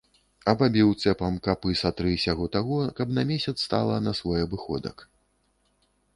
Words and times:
Абабіў 0.51 0.93
цэпам 1.03 1.35
капы 1.47 1.75
са 1.81 1.91
тры 1.99 2.13
сяго-таго, 2.25 2.81
каб 3.01 3.07
на 3.19 3.27
месяц 3.33 3.55
стала 3.67 3.95
на 4.09 4.17
свой 4.23 4.39
абыходак. 4.49 5.07